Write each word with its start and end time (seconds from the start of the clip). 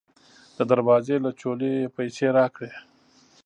د 0.57 0.59
دروازې 0.71 1.15
له 1.25 1.31
چولې 1.39 1.69
یې 1.79 1.91
پیسې 1.95 2.27
راکړې. 2.37 2.71